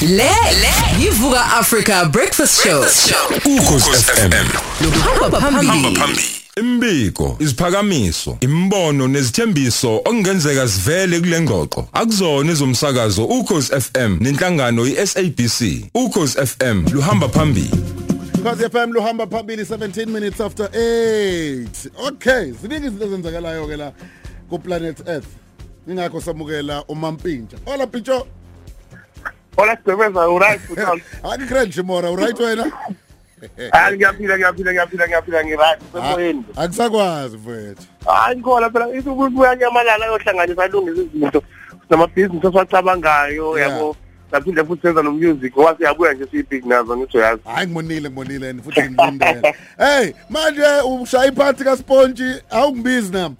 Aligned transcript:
Le 0.00 0.08
le 0.60 1.02
yivuka 1.04 1.40
Africa 1.58 2.04
Breakfast 2.12 2.62
Show. 2.66 2.80
ukhosi 3.44 3.90
FM 3.90 4.32
Hamba 5.20 5.40
phambili. 5.40 5.96
phambili 5.96 6.22
imbiko 6.56 7.36
isiphakamiso 7.40 8.38
imbono 8.40 9.08
nezithembiso 9.08 9.96
okungenzeka 9.96 10.68
sivele 10.68 11.20
kule 11.20 11.40
ngxoxo 11.40 11.88
akuzona 11.92 12.52
izomsakazo 12.52 13.24
ukhosi 13.24 13.72
FM 13.80 14.16
nenhlangano 14.20 14.86
iSABC 14.86 15.84
ukhosi 15.94 16.46
FM 16.46 16.84
luhamba 16.92 17.28
phambili 17.28 17.70
Cause 18.42 18.68
FM 18.70 18.92
luhamba 18.92 19.26
phambili 19.26 19.62
17 19.64 20.06
minutes 20.06 20.40
after 20.40 20.66
8. 20.66 21.66
Okay, 22.08 22.52
ziningi 22.62 22.86
izinto 22.86 23.04
ezenzakalayo 23.06 23.66
ke 23.66 23.76
la 23.76 23.92
ku 24.50 24.58
planet 24.58 25.00
Earth. 25.08 25.26
Ingakho 25.88 26.20
samukela 26.20 26.84
uMampintsha. 26.88 27.56
Hola 27.64 27.86
Pincho. 27.86 28.26
Hola 29.56 29.76
Sibeza, 29.76 30.28
uright 30.28 30.60
futhi. 30.60 31.02
Hayi 31.22 31.46
cringe 31.48 31.82
mora, 31.82 32.10
right 32.16 32.36
wena? 32.38 32.70
Hayi 33.72 33.96
ngiyaphila 33.96 34.38
ngiyaphila 34.38 34.72
ngiyaphila 34.72 35.06
ngiyaphila 35.06 35.44
ngiright 35.44 35.80
semoyeni. 35.92 36.44
Akusakwazi 36.56 37.36
mfethu. 37.36 37.82
Hayi 38.06 38.36
ngikhona 38.36 38.70
phela 38.70 38.88
isuku 38.94 39.30
kuyanyamalala 39.30 40.06
yohlanganisa 40.06 40.62
alungisa 40.62 41.02
izinto. 41.02 41.42
Namabhizinisi 41.90 42.46
esiwacabangayo 42.46 43.58
Yeah. 43.58 43.70
yabo. 43.70 43.96
Saphinde 44.30 44.64
futhi 44.64 44.82
senza 44.82 45.02
no 45.02 45.12
music 45.12 45.56
wase 45.56 45.84
yabuya 45.84 46.12
nje 46.12 46.26
siyibig 46.30 46.66
nazo 46.66 46.96
ngithi 46.96 47.18
uyazi. 47.18 47.42
Hayi 47.44 47.66
ngimonile 47.66 48.10
ngimonile 48.10 48.50
and 48.50 48.62
futhi 48.62 48.80
ngimlindele. 48.80 49.54
Hey, 49.78 50.12
manje 50.30 50.62
ushaya 51.02 51.26
iphansi 51.32 51.64
ka 51.64 51.76
Sponge 51.76 52.42
awungibizi 52.50 53.12
nami. 53.12 53.36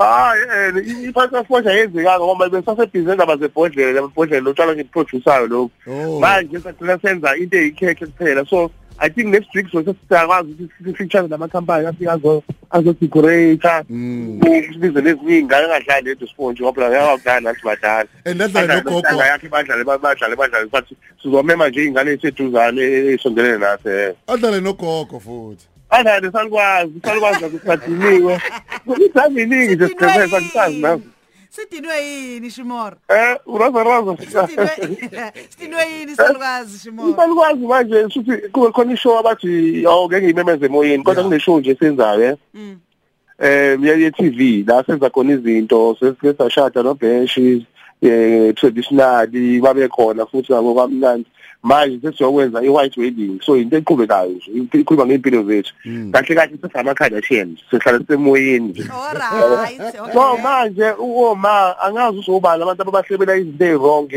Hayi 0.00 0.42
eh 0.54 1.08
iphansi 1.08 1.44
forja 1.48 1.70
yenzekanga 1.70 2.24
ngoba 2.24 2.48
besasebhizinisi 2.48 3.14
ndaba 3.14 3.36
zebhodlela 3.36 3.92
lebhodlela 4.00 4.40
lotshalo 4.40 4.74
ngiproducer 4.74 5.48
lokho. 5.48 5.70
Oh. 5.86 6.20
Manje 6.20 6.58
sesicela 6.60 6.98
senza 7.02 7.36
into 7.36 7.56
eyikhekhe 7.56 8.06
kuphela 8.06 8.44
so 8.48 8.70
I 9.02 9.08
think 9.08 9.28
next 9.28 9.54
week 9.54 9.66
so 9.72 9.82
sesiyakwazi 9.82 10.52
ukuthi 10.52 10.84
sifeature 10.84 11.28
namakhampani 11.28 11.86
afika 11.86 12.12
azo 12.12 12.42
azo 12.70 12.92
decorate 13.00 13.84
usibize 14.70 15.00
nezinye 15.00 15.38
ingane 15.38 15.64
engadlali 15.64 16.08
ledo 16.08 16.26
sponge 16.26 16.62
ngoba 16.62 16.88
la 16.88 16.96
yakudlala 16.96 17.40
nathi 17.40 17.64
badala 17.64 18.08
And 18.26 18.40
that's 18.40 18.54
like 18.54 18.68
no 18.68 18.80
gogo. 18.82 19.08
yakhe 19.08 19.48
badlale 19.48 19.84
badlale 19.84 20.36
badlale 20.36 20.66
but 20.70 20.84
sizomema 21.22 21.68
nje 21.68 21.84
ingane 21.84 22.10
eseduzane 22.12 22.82
esondelene 22.82 23.58
nathi 23.58 23.88
eh 23.88 24.14
Adlale 24.26 24.60
nogogo 24.60 25.20
futhi. 25.20 25.66
Adlale 25.90 26.30
salikwazi 26.32 27.00
salikwazi 27.04 27.44
ukusadiniwe 27.44 28.40
ukuthi 28.86 29.42
iningi 29.42 29.74
nje 29.74 29.88
siqhubeka 29.88 30.28
sakusazi 30.28 30.78
nazo 30.78 31.02
Sidinwe 31.50 32.06
yini 32.06 32.50
Shimora? 32.50 32.96
eh 33.08 33.36
uraza 33.46 33.84
raza 33.84 34.16
Sidinwe 34.16 34.70
Sidinwe 35.50 35.82
yini 35.92 36.16
salukazi 36.16 36.78
Shimora? 36.78 37.10
Isalukwazi 37.10 37.66
manje 37.66 38.08
futhi 38.08 38.48
kube 38.52 38.72
khona 38.72 38.92
ishow 38.92 39.18
abathi 39.18 39.84
awuke 39.86 40.20
ngiyimemeze 40.20 40.66
emoyeni 40.66 41.04
kodwa 41.04 41.24
kune 41.24 41.40
show 41.40 41.58
nje 41.58 41.76
senzayo 41.80 42.22
eh? 42.22 42.36
Mm. 42.54 42.78
eh 43.38 43.78
ye 43.82 44.10
TV 44.10 44.64
la 44.66 44.84
senza 44.84 45.10
khona 45.10 45.32
izinto 45.32 45.96
sesikhetha 46.00 46.50
shada 46.50 46.82
no 46.82 46.94
bench 46.94 47.38
eh 48.02 48.54
traditional 48.54 49.26
babe 49.60 49.88
khona 49.88 50.26
futhi 50.26 50.54
abo 50.54 50.74
kamnandi 50.74 51.26
manje 51.62 52.00
sesiyokwenza 52.00 52.62
i-white 52.62 52.96
wedding 52.96 53.40
so 53.42 53.56
into 53.56 53.76
eqhubekayo 53.76 54.30
nje 54.30 54.78
ikhuluma 54.78 55.06
ngeimpilo 55.06 55.42
zethu. 55.42 55.72
Kahle 56.12 56.34
kahle 56.34 56.58
sesama 56.62 56.94
Kardashian 56.94 57.56
sihlala 57.70 58.00
semoyeni 58.06 58.68
nje. 58.68 58.84
All 58.92 59.14
right. 59.14 59.94
so 60.12 60.36
manje 60.36 60.90
uma 60.98 61.76
angazi 61.80 62.18
uzobala 62.18 62.64
abantu 62.64 62.82
ababahlebela 62.82 63.36
izinto 63.36 63.64
ezwrong 63.64 64.12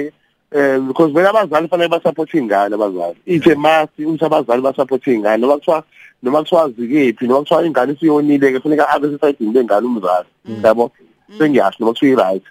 eh 0.52 0.80
because 0.88 1.12
vele 1.12 1.28
abazali 1.28 1.68
fanele 1.68 1.90
basupport 1.90 2.34
ingane 2.34 2.76
abazali. 2.76 3.18
Ithe 3.26 3.56
masi 3.56 4.06
ukuthi 4.06 4.26
abazali 4.26 4.62
basupport 4.62 5.08
ingane 5.08 5.42
noma 5.42 5.58
kuthiwa 5.58 5.84
noma 6.24 6.40
kuthiwa 6.40 6.70
zikephi 6.70 7.28
noma 7.28 7.40
kuthiwa 7.40 7.66
ingane 7.66 7.94
isiyonile 7.94 8.52
ke 8.52 8.60
kufanele 8.60 8.84
abe 8.90 9.08
sesayidini 9.10 9.54
lengane 9.54 9.88
umzali 9.88 10.28
yabo? 10.64 10.92
Sengiyasho 11.38 11.78
noma 11.80 11.94
kuthiwa 11.94 12.14
i-right. 12.14 12.44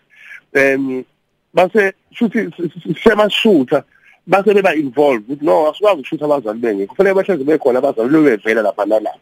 Um 0.54 1.04
base 1.54 1.92
shuthi 2.12 2.50
semasishutha 3.02 3.84
base 4.26 4.54
beba 4.54 4.74
involved 4.74 5.24
ukuthi 5.24 5.44
no 5.44 5.70
asikwazi 5.70 6.00
ukushutha 6.00 6.24
abazali 6.24 6.58
bengekho 6.58 6.94
kufanele 6.94 7.14
bahleze 7.14 7.44
bekhona 7.44 7.78
abazali 7.78 8.08
bebevela 8.08 8.62
lapha 8.62 8.86
nalapha 8.86 9.18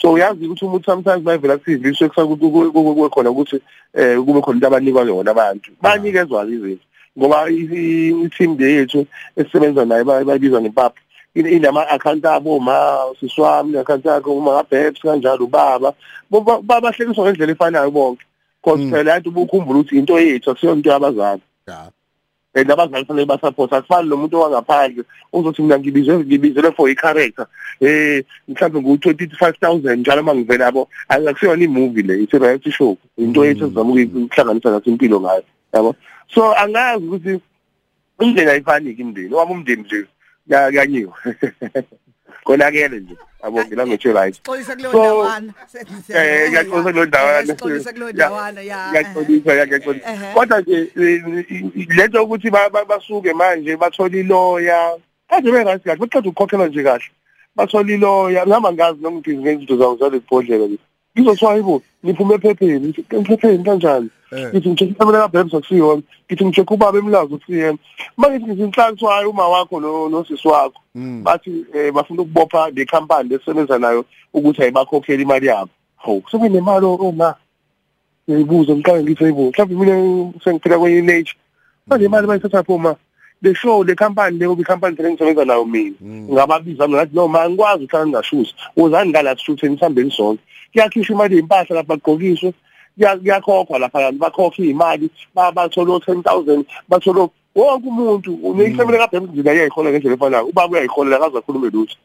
so 0.00 0.12
uyazi 0.12 0.46
ukuthi 0.46 0.64
umuntu 0.64 0.84
sometimes 0.84 1.22
bayivela 1.22 1.58
kusiviswe 1.58 2.08
kusakuthi 2.08 2.50
kube 2.50 3.08
khona 3.08 3.30
ukuthi 3.30 3.60
eh 3.94 4.18
kube 4.18 4.40
khona 4.40 4.56
into 4.56 4.66
abanikwa 4.66 5.02
yona 5.02 5.30
abantu. 5.30 5.70
Banikezwa 5.82 6.44
izinto 6.46 6.84
ngoba 7.18 7.50
i-team 7.50 8.56
yethu 8.60 9.06
esisebenza 9.36 9.84
naye 9.84 10.04
bayibiza 10.04 10.60
ngempapha 10.60 11.00
inama 11.34 11.88
account 11.88 12.24
abo 12.24 12.58
ma 12.60 12.98
siswami 13.20 13.78
account 13.78 14.04
yakho 14.04 14.32
uma 14.32 14.52
ngabheps 14.52 15.00
kanjalo 15.00 15.44
ubaba. 15.44 15.94
Babahlekiswa 16.62 17.24
ngendlela 17.24 17.52
efanayo 17.52 17.90
bonke. 17.90 18.24
Because 18.62 18.80
phela 18.90 19.12
yathi 19.12 19.28
ubukhumbula 19.28 19.80
ukuthi 19.80 19.98
into 19.98 20.18
yethu 20.18 20.50
akusiyo 20.50 20.72
into 20.72 20.90
yabazali. 20.90 21.42
Yeah. 21.68 21.90
And 22.54 22.70
abazali 22.70 23.06
fanele 23.06 23.26
basupport 23.26 23.72
asifani 23.72 24.08
nomuntu 24.08 24.40
wangaphandle 24.40 25.04
uzothi 25.32 25.62
mina 25.62 25.78
ngibizwe 25.78 26.18
ngibizelwe 26.18 26.72
for 26.72 26.90
i-character. 26.90 27.46
Eh 27.80 28.24
mhlawumbe 28.48 28.80
ngu-25000 28.80 29.96
njalo 29.96 30.22
uma 30.22 30.34
ngivela 30.34 30.64
yabo 30.64 30.88
akusiyona 31.08 31.64
i-movie 31.64 32.02
le 32.02 32.22
it's 32.22 32.34
a 32.34 32.38
reality 32.38 32.70
show. 32.70 32.98
Into 33.18 33.44
yethu 33.44 33.64
esizama 33.64 33.92
ukuhlanganisa 33.92 34.70
nathi 34.70 34.90
impilo 34.90 35.20
ngayo 35.20 35.44
yabo? 35.72 35.94
So 36.34 36.54
angazi 36.54 37.06
ukuthi 37.06 37.40
indlela 38.20 38.52
ayifani-ke 38.52 39.02
imndeni 39.02 39.34
owami 39.34 39.52
umndeni 39.52 39.82
nje 39.82 40.06
kuyanyiwa 40.46 41.14
konakele 42.44 43.00
nje. 43.00 43.16
Yabo 43.44 43.64
ngilangotshe 43.64 44.12
right 44.12 44.42
Xolisa 44.44 44.74
kuleyo 44.76 44.92
So, 44.92 44.98
ndawana. 44.98 45.52
eh 46.08 46.50
ngiyaxolisa 46.50 46.92
kulo 46.92 47.04
ndawana. 47.04 47.54
Xolisa 47.54 47.92
kuleyo 47.92 48.12
ndawana 48.12 48.60
ya. 48.60 48.90
ngiyaxolisa 48.90 49.66
ngiyaxolisa. 49.66 50.12
Ehhe. 50.12 50.34
kodwa 50.34 50.60
nje 50.60 50.92
eh, 50.96 51.24
lento 51.96 52.24
ukuthi 52.24 52.50
ba- 52.50 52.70
ba- 52.70 52.84
basuke 52.84 53.32
manje 53.32 53.76
bathola 53.76 54.16
iloya. 54.18 54.96
Kaze 55.30 55.50
be-right 55.52 55.82
kahle 55.84 55.96
baqeda 55.98 56.28
ukukhokhelwa 56.28 56.68
nje 56.68 56.82
kahle. 56.82 57.04
Bathola 57.56 57.92
iloya. 57.92 58.46
Ngihamba 58.46 58.72
ngazi 58.72 59.02
noma 59.02 59.16
ngithi 59.20 59.36
ngezinto 59.36 59.76
zawo 59.76 59.96
zale 59.96 60.20
bhodlela 60.20 60.66
le 60.66 60.78
ngizothiwa 61.16 61.54
yibo 61.56 61.82
niphume 62.02 62.34
ephepheni 62.34 62.80
ngithi 62.88 63.04
ephepheni 63.16 63.64
kanjani? 63.64 64.08
Eh. 64.32 64.48
ngithi 64.54 64.68
ngishekhe 64.68 64.92
ikamela 64.92 65.18
kabhebs 65.28 65.54
akusiyona 65.54 66.02
ngithi 66.28 66.44
ngishekhe 66.44 66.74
ubaba 66.74 66.98
emlazi 66.98 67.34
ukusiyena 67.34 67.78
uma 68.18 68.28
ngithi 68.30 68.46
ngizinhlaka 68.46 68.90
kuthiwa 68.92 69.28
uma 69.28 69.48
wakho 69.48 69.80
no- 69.80 70.08
nosisi 70.08 70.48
wakho 70.48 70.80
Mm. 70.94 71.22
bathi 71.22 71.64
eh, 71.74 71.92
bafuna 71.92 72.22
ukubopha 72.22 72.70
le 72.70 72.84
company 72.86 73.28
lesebenza 73.28 73.78
nayo 73.78 74.04
ukuthi 74.34 74.62
ayibakhokhela 74.62 75.22
imali 75.22 75.46
yabo. 75.46 75.70
Hawu 75.96 76.22
sebe 76.30 76.48
nemali 76.48 76.86
uma 76.86 77.34
ngiyibuza 78.30 78.74
ngiqale 78.74 79.02
ngithi 79.02 79.24
hayibo 79.24 79.50
mhlawumbe 79.50 79.74
mina 79.86 80.32
sengiphila 80.44 80.78
kwenye 80.78 81.02
nature 81.02 81.36
manje 81.86 82.04
imali 82.04 82.26
bayithatha 82.26 82.62
pho 82.62 82.78
ma 83.42 83.48
le 83.48 83.54
show 83.54 83.82
le 83.82 83.94
company 83.94 84.38
le 84.38 84.46
obi 84.46 84.64
company 84.64 84.96
le 84.98 85.12
ngisebenza 85.12 85.44
nayo 85.44 85.64
mina 85.64 85.94
ngababiza 86.02 86.86
mina 86.88 86.98
ngathi 86.98 87.14
no 87.14 87.28
ma 87.28 87.48
ngikwazi 87.48 87.84
ukuthi 87.84 87.96
ngingashuthi 87.96 88.54
uzani 88.76 89.10
ngala 89.10 89.36
sishutheni 89.36 89.78
sihambeni 89.78 90.10
sonke 90.10 90.42
kuyakhishwa 90.72 91.14
imali 91.14 91.36
yempahla 91.36 91.76
lapha 91.76 91.96
bagqokiswe 91.96 92.52
kuya- 92.96 93.16
kuyakhokhwa 93.18 93.78
lapha 93.78 94.12
bakhokha 94.12 94.62
imali 94.62 95.10
bathola 95.34 95.92
o10000 95.92 96.64
bathola 96.88 97.28
wonke 97.54 97.88
umuntu. 97.88 98.34
Uneyisemele 98.34 98.98
kabhemu 98.98 99.26
nje 99.26 99.48
yayihola 99.48 99.90
ngendlela 99.90 100.14
efanayo 100.14 100.46
ubaba 100.46 100.72
uyayiholela 100.72 101.16
akaze 101.16 101.38
akhulume 101.38 101.70
lutho. 101.70 101.96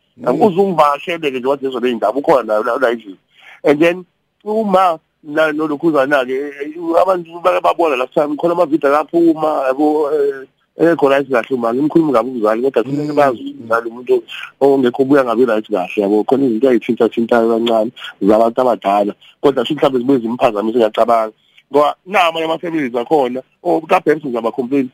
Uzungivashele 0.41 1.31
ke 1.31 1.40
nje 1.40 1.47
wathi 1.47 1.66
lezo 1.66 1.88
indawo 1.88 2.19
ukhona 2.19 2.44
nayo 2.44 2.63
la 2.63 2.78
la 2.78 2.90
endlini. 2.90 3.18
And 3.63 3.79
then 3.79 4.06
uma 4.44 5.00
la 5.24 5.51
nolokhuzana 5.51 6.25
ke 6.25 6.38
abantu 7.01 7.41
bayabona 7.44 7.95
la 7.97 8.07
time 8.07 8.35
khona 8.38 8.53
amavidiyo 8.53 8.90
akaphuma 8.90 9.68
yabo 9.68 10.09
ekho 10.78 11.09
right 11.09 11.28
kahle 11.30 11.56
uma 11.56 11.74
ngimkhulumi 11.74 12.12
ngabe 12.12 12.30
umzali 12.30 12.62
kodwa 12.62 12.83
kufanele 12.83 13.13
bazi 13.13 13.39
ukuthi 13.42 13.56
umzali 13.62 13.89
umuntu 13.89 14.24
ongekho 14.60 15.04
ubuya 15.04 15.24
ngabe 15.24 15.45
right 15.45 15.68
kahle 15.72 16.01
yabo? 16.01 16.24
Khona 16.24 16.45
izinto 16.45 16.69
ayithinta 16.69 17.10
thintayo 17.10 17.48
kancane 17.50 17.92
zabantu 18.22 18.62
abadala 18.62 19.13
kodwa 19.42 19.66
futhi 19.66 19.75
mhlawumbe 19.75 20.00
zibe 20.00 20.19
zimphazamisa 20.19 20.77
ngiyacabanga 20.77 21.33
ngoba 21.72 21.95
nama 22.06 22.44
ama-families 22.44 22.95
akhona 22.95 23.42
kabhemsi 23.88 24.27
ngizaba 24.27 24.51
complain 24.51 24.89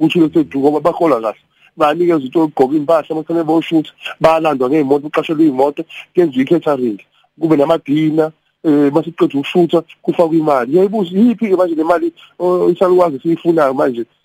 uthule 0.00 0.28
sethu 0.34 0.58
ngoba 0.58 0.80
bahola 0.80 1.20
kahle. 1.20 1.38
Banikeza 1.76 2.24
into 2.24 2.38
yokugqoka 2.38 2.76
impahla 2.76 3.10
amafanele 3.10 3.44
boshutha 3.44 3.92
bayalandwa 4.20 4.68
ngey'moto 4.68 5.06
uqashelwe 5.06 5.44
iy'moto 5.44 5.84
kwenziwa 6.14 6.44
i-catering 6.44 7.00
kube 7.40 7.56
namadina 7.56 8.32
um 8.64 8.90
masiqeda 8.92 9.38
ukushutha 9.38 9.82
kufakwa 10.02 10.36
imali. 10.36 10.76
Yayibuza 10.76 11.16
yiphi-ke 11.16 11.56
manje 11.56 11.74
le 11.74 11.84
mali 11.84 12.12
oh, 12.38 12.68
isalukwazi 12.68 13.18
siyifunayo 13.20 13.74
manje? 13.74 14.00
eh, 14.00 14.21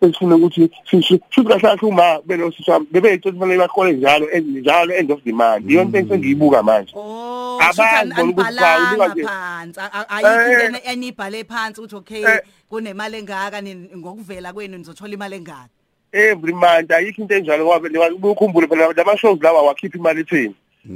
esifuna 0.00 0.36
ukuthi 0.36 0.70
sisho 0.90 1.18
futhi 1.30 1.48
kahle 1.48 1.60
kahle 1.60 1.88
uma 1.88 2.20
belo 2.26 2.52
siswami 2.52 2.86
bebeyitho 2.90 3.32
kufanele 3.32 3.58
bahole 3.58 3.92
njalo 3.92 4.26
njalo 4.40 4.94
end 4.94 5.10
of 5.12 5.20
the 5.24 5.32
month 5.32 5.70
iyo 5.70 5.84
nto 5.84 5.98
engisengiyibuka 5.98 6.62
manje 6.62 6.92
Oh, 6.96 7.58
shuthi 7.66 8.22
ubuka 8.22 9.08
nje. 9.08 9.22
phansi. 9.24 9.80
Ayikho 10.08 10.62
Eh. 10.62 10.66
into 10.66 10.80
enibhale 10.90 11.44
phansi 11.44 11.80
ukuthi 11.80 11.96
okay 11.96 12.22
Eh. 12.24 12.40
kunemali 12.70 13.16
engaka 13.18 13.62
ngokuvela 13.96 14.52
kwenu 14.52 14.78
nizothola 14.78 15.14
imali 15.14 15.36
engaka. 15.36 15.68
every 16.12 16.52
month 16.52 16.90
ayikho 16.90 17.22
into 17.22 17.34
enjalo 17.34 17.64
ngoba 17.64 18.30
ukhumbule 18.30 18.66
phela 18.66 18.92
lama 18.96 19.16
shows 19.16 19.38
lawa 19.42 19.62
wakhipha 19.62 19.98
imali 19.98 20.20
ethini 20.20 20.54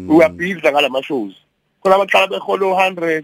uyabhidla 0.09 0.73
ngalama 0.73 1.03
shows 1.03 1.33
khona 1.83 1.95
abaqala 1.97 2.27
behola 2.27 2.67
100 2.91 3.23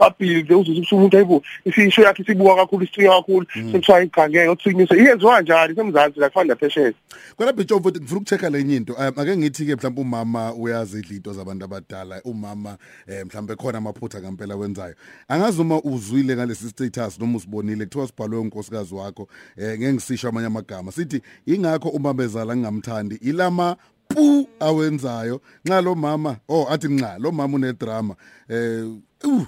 babhilde 0.00 0.54
uzuze 0.54 0.94
umuntu 0.94 1.16
ayibu 1.16 1.42
isisho 1.64 2.02
yakhe 2.02 2.24
sibuka 2.24 2.56
kakhulu 2.56 2.84
isicinga 2.84 3.10
kakhulu 3.10 3.46
sekuthiwa 3.52 4.02
igangeke 4.02 4.48
uthinyise 4.48 4.94
iyenziwa 4.94 5.34
kanjani 5.34 5.74
semzansi 5.74 6.20
la 6.20 6.28
kufana 6.28 6.56
phesheya 6.56 6.92
Kodwa 7.36 7.52
Bitsho 7.52 7.80
futhi 7.80 8.00
ngifuna 8.00 8.20
ukuchecka 8.20 8.50
lenye 8.50 8.76
into. 8.76 8.92
Um, 8.92 9.18
ake 9.18 9.36
ngithi 9.36 9.66
ke 9.66 9.76
mhlawumbe 9.76 10.00
umama 10.00 10.54
uyazidla 10.54 11.16
into 11.16 11.32
zabantu 11.32 11.64
abadala. 11.64 12.22
Umama 12.22 12.76
eh 13.06 13.26
mhlawumbe 13.26 13.56
khona 13.56 13.78
amaphutha 13.78 14.20
kampela 14.20 14.56
wenzayo. 14.56 14.94
Angazi 15.28 15.60
uma 15.60 15.82
uzwile 15.82 16.36
ngalesi 16.36 16.68
status 16.68 17.18
noma 17.18 17.38
usibonile 17.38 17.84
kuthiwa 17.84 18.06
sibhalwe 18.06 18.38
unkosikazi 18.38 18.94
wakho 18.94 19.28
eh 19.56 19.78
ngeke 19.78 19.92
ngisisho 19.92 20.28
amanye 20.28 20.46
amagama. 20.46 20.92
Sithi 20.92 21.22
ingakho 21.46 21.88
uma 21.88 22.14
bezala 22.14 22.56
ngingamthandi 22.56 23.14
ilama 23.14 23.76
pu 24.08 24.48
awenzayo 24.60 25.40
nxa 25.64 25.80
lo 25.80 25.94
mama 25.94 26.36
oh 26.48 26.66
athi 26.70 26.88
nxa 26.88 27.18
lo 27.18 27.32
mama 27.32 27.56
une 27.56 27.72
drama 27.72 28.16
eh 28.48 28.84
uh, 29.24 29.46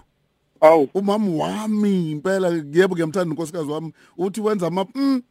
awu 0.62 0.88
umama 0.94 1.44
wami 1.44 2.10
impela 2.10 2.48
yebo 2.72 2.94
ngiyamthanda 2.94 3.30
unkosikazi 3.30 3.70
wami. 3.70 3.92
Uthi 4.18 4.40
wenza 4.40 4.66
ama 4.66 4.86
mm, 4.94 5.22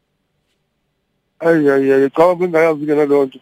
ayi 1.40 1.70
ayi 1.70 1.92
ayi 1.92 2.10
cha 2.10 2.36
bengayazi 2.36 2.86
ke 2.86 2.96
nalonto 2.96 3.40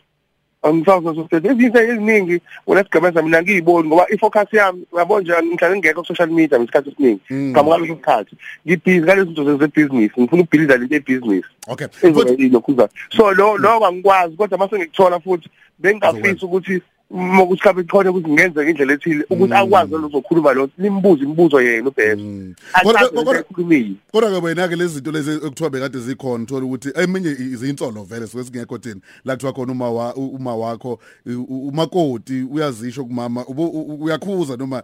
angisazi 0.62 1.06
sokuthi 1.06 1.48
izinto 1.48 1.80
eziningi 1.82 2.42
unesigabeza 2.68 3.22
mina 3.22 3.42
ngiyiboni 3.42 3.88
ngoba 3.88 4.06
ifocus 4.10 4.54
yami 4.54 4.86
yabo 4.98 5.22
nje 5.22 5.34
ngihlale 5.44 5.78
ngekho 5.78 6.02
ku 6.02 6.08
social 6.08 6.30
media 6.30 6.60
ngesikhathi 6.60 6.90
esiningi. 6.90 7.22
Mm. 7.30 7.50
ngama 7.52 7.70
kwaleso 7.70 7.96
sikhathi 7.96 8.36
ngibhizi 8.68 9.02
ngalezo 9.02 9.26
zinto 9.26 9.58
zebusiness 9.58 10.12
ngifuna 10.20 10.44
ukubuilda 10.44 10.78
lento 10.78 10.96
ebusiness 10.96 11.46
okay. 11.68 11.88
Futhi 11.88 12.08
ezobe 12.08 12.50
lokhuza 12.50 12.90
so 13.10 13.32
lo 13.34 13.58
lo 13.58 13.86
angikwazi 13.86 14.36
kodwa 14.36 14.58
mase 14.58 14.78
ngikuthola 14.78 15.20
futhi 15.20 15.50
bengingafisa 15.80 16.46
ukuthi 16.46 16.82
uma 17.12 17.44
ukuthi 17.44 17.62
mhlawumbe 17.62 17.84
khona 17.92 18.10
ukuthi 18.12 18.30
ngenzeke 18.32 18.70
indlela 18.70 18.94
ethile 18.94 19.26
ukuthi 19.30 19.54
akwazi 19.54 19.92
lozokhuluma 19.92 20.54
lo 20.54 20.70
nimbuze 20.78 21.24
imibuzo 21.24 21.62
yena 21.62 21.88
ubheka 21.90 22.16
Mm. 22.16 22.54
Kodwa- 22.84 23.00
achaze 23.02 23.16
kodwa- 23.16 23.42
ukukhulumile 23.42 23.96
Kodwa 24.12 24.30
ke 24.32 24.46
wena 24.46 24.68
ke 24.68 24.76
lezi 24.76 24.94
zinto 24.94 25.12
lezi 25.12 25.32
ekuthiwa 25.32 25.70
bekade 25.70 26.00
zikhona 26.00 26.44
uthola 26.44 26.66
ukuthi 26.66 26.90
eminye 26.96 27.30
izinsolo 27.32 28.04
vele 28.04 28.28
suke 28.28 28.44
singekho 28.44 28.78
thina. 28.78 29.02
La 29.26 29.34
kuthiwa 29.36 29.54
khona 29.54 29.72
uma 29.72 29.90
wa 29.92 30.14
uma 30.16 30.56
wakho 30.56 31.00
u- 31.26 31.46
u- 31.50 31.68
umakoti 31.68 32.44
uyazisho 32.52 33.06
kumama 33.06 33.46
ubu- 33.46 33.70
u- 33.74 34.04
uyakhuza 34.04 34.56
noma 34.58 34.84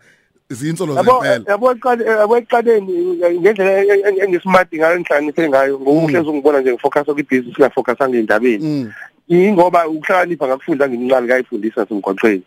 izinsolo 0.49 0.93
yabo 0.95 1.11
zempela. 1.11 1.43
yabo 1.47 1.71
eqale 1.71 2.05
yabo 2.05 2.37
eqaleni 2.37 2.93
ngendlela 3.39 4.23
engismart 4.25 4.69
ngayo 4.73 4.99
ngihlanganise 4.99 5.49
ngayo 5.49 5.79
ngokuhlezi 5.79 6.29
ungibona 6.29 6.61
nje 6.61 6.71
ngifocus 6.73 7.05
kwibusiness 7.05 7.59
ngafocus 7.59 8.09
ngendabeni 8.09 8.91
Mm. 9.29 9.37
ingoba 9.41 9.87
ukuhlakanipha 9.87 10.47
ngakufunda 10.47 10.89
ngimncane 10.89 11.25
ngayifundisa 11.27 11.81
nasemgwaqweni 11.81 12.41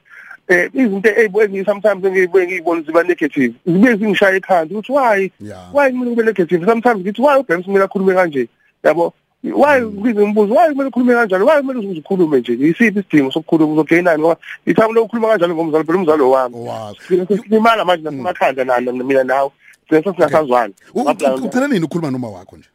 eh 0.48 0.70
izinto 0.74 1.08
ezibuye 1.10 1.64
sometimes 1.64 2.04
engiyibuye 2.04 2.46
ngiyibona 2.46 2.82
ziba 2.82 3.02
negative. 3.02 3.54
Zibuye 3.66 3.96
zingishaye 3.96 4.36
ekhanda 4.36 4.74
ukuthi 4.74 4.92
why? 4.92 5.30
Yeah. 5.40 5.74
why 5.74 5.90
kumele 5.90 6.10
kube 6.10 6.22
negative? 6.24 6.64
Sometimes 6.66 7.00
ngithi 7.00 7.22
why 7.22 7.36
ubhemu 7.38 7.64
kumele 7.64 7.84
akhulume 7.84 8.14
kanje? 8.14 8.48
Yabo? 8.84 9.12
Why 9.44 9.80
ngize 9.82 10.26
ngibuza 10.26 10.54
why 10.54 10.68
kumele 10.72 10.88
ukhulume 10.88 11.14
kanjalo 11.14 11.46
why 11.46 11.60
kumele 11.60 11.78
uze 11.88 11.98
ukhulume 12.00 12.38
nje? 12.40 12.52
Yisiphi 12.52 12.98
isidingo 12.98 13.30
sokukhuluma 13.30 13.72
uzogainani 13.72 14.22
ngoba 14.22 14.36
ithamule 14.66 15.00
ukukhuluma 15.00 15.28
kanjalo 15.28 15.54
ngomzalo 15.54 15.84
phela 15.84 15.98
umzalo 15.98 16.30
wami 16.30 16.54
Wow. 16.56 16.94
silimala 17.42 17.84
manje 17.84 18.04
nasemakhanda 18.04 18.64
nana 18.64 18.92
mina 18.92 19.24
nawe. 19.24 19.50
Sese 19.90 20.02
singasazwani 20.04 20.74
U- 20.94 21.00
u- 21.02 21.44
Ucela 21.46 21.68
nini 21.68 21.84
ukukhuluma 21.84 22.10
noma 22.10 22.28
wakho 22.30 22.56
nje? 22.56 22.68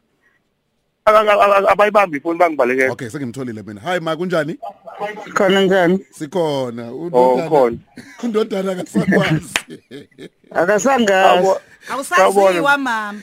Abayibambi 1.04 2.16
ifoni 2.18 2.38
bangibalekela 2.38 2.92
Okay 2.92 3.10
sengimtholile 3.10 3.62
mina. 3.62 3.80
Hi 3.80 4.00
ma 4.00 4.16
kunjani? 4.16 4.58
Khona 5.34 5.60
njani? 5.60 5.98
Sikhona. 6.10 6.90
Oh 7.12 7.48
khona. 7.48 7.76
Undodana 8.22 8.74
kasakwazi 8.74 9.54
akasangazi 10.50 11.46
Yabo- 11.46 11.60
awusaziwa 11.90 12.78
mama. 12.78 13.20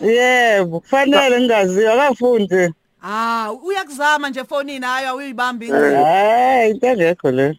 Yebo 0.00 0.80
kufanele 0.80 1.38
ngingaziwa 1.40 1.94
akafundi. 2.04 2.74
Ah 3.02 3.52
uyakuzama 3.64 4.30
nje 4.30 4.40
efonini 4.40 4.86
hayi 4.86 5.06
awuyibambi 5.06 5.70
hayi 5.70 6.70
into 6.70 6.86
engekho 6.86 7.30
le. 7.30 7.58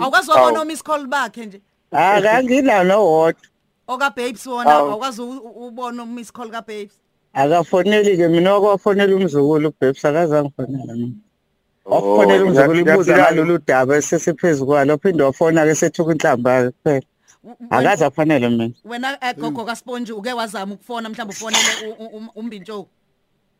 Awukwazi 0.00 0.30
ukubona 0.30 0.64
miss 0.64 0.82
call 0.82 1.06
bakhe 1.06 1.46
nje. 1.46 1.60
Akanginawo 1.92 2.84
nowodwa 2.84 3.42
oka 3.88 4.10
babes 4.10 4.46
wona 4.46 4.70
Awu. 4.70 4.90
awukwazi 4.90 5.22
u- 5.22 5.66
ubona 5.66 6.06
miss 6.06 6.32
call 6.32 6.50
ka 6.50 6.60
babes 6.60 6.92
akafoneli-ke 7.32 8.28
mina 8.28 8.54
wakwafonela 8.54 9.16
umzukulu 9.16 9.68
ubhebs 9.68 10.04
akazange 10.04 10.50
fonela 10.56 10.94
mina. 10.94 11.16
Wakufonela 11.84 12.42
Oh, 12.42 12.46
umzukulu 12.46 12.80
ibuza 12.80 13.16
ngalolu 13.16 13.58
daba 13.66 13.96
esesiphezu 13.96 14.66
kwalo 14.66 14.98
phinde 14.98 15.22
wafona-ke 15.22 15.74
sethuka 15.74 16.12
inhlamba-ke 16.12 16.70
kuphela. 16.70 17.06
Akaze 17.70 18.04
afanele 18.04 18.48
mina. 18.48 18.70
wena 18.84 19.18
egogo 19.30 19.64
kaSponge 19.64 20.12
uke 20.12 20.32
wazama 20.32 20.74
ukufona 20.74 21.08
mhlawumbe 21.08 21.34
ufonele 21.34 21.72
um- 22.16 22.30
umbintshoko 22.34 22.88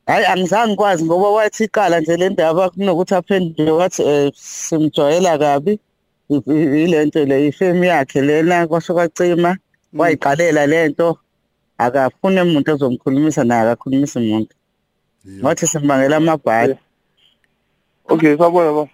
hayi 0.07 0.27
angizange 0.27 0.73
ngikwazi 0.73 1.05
ngoba 1.05 1.31
wathi 1.31 1.65
iqala 1.65 2.01
nje 2.01 2.17
le 2.17 2.29
ndaba 2.29 2.71
kunokuthi 2.71 3.15
aphendule 3.15 3.71
wathi 3.71 4.03
um 4.03 4.31
simjwayela 4.35 5.39
kabi 5.39 5.81
ile 6.57 7.05
nto 7.05 7.25
le 7.25 7.47
ifemu 7.47 7.85
yakhe 7.85 8.21
lena 8.21 8.67
kwasho 8.67 8.95
kwacima 8.95 9.57
wayiqalela 9.93 10.67
le 10.67 10.89
nto. 10.89 11.19
Akafune 11.79 12.43
umuntu 12.43 12.73
ozomkhulumisa 12.73 13.45
naye 13.45 13.63
akakhulumisa 13.63 14.21
umuntu. 14.21 14.55
Wathi 15.43 15.67
simbangela 15.67 16.17
amabhadi. 16.17 16.75
Okay 18.09 18.37
sabona 18.37 18.73
ma 18.73 18.87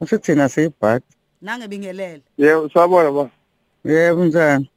uthi 0.00 0.18
thina 0.18 0.48
siyibhadi. 0.48 1.04
Nange 1.42 1.68
bingelele 1.68 2.22
yebo 2.38 2.68
sabona 2.68 3.10
ma 3.12 3.30
yebo 3.84 4.24
njani 4.24 4.68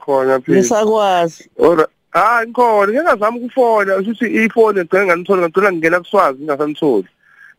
khona 0.00 0.40
phela 0.40 0.58
ngisakwazi. 0.58 1.50
Ora 1.58 1.86
ah 2.12 2.44
ngikhona. 2.46 2.92
Ngingazama 2.92 3.36
ukufona. 3.36 3.96
Ukuthi 3.98 4.26
ifoni 4.26 4.80
egcina 4.80 5.04
nganithola 5.06 5.48
ngicela 5.48 5.72
ngingena 5.72 6.00
kuswazi 6.00 6.38
ngingasanitholi 6.38 7.08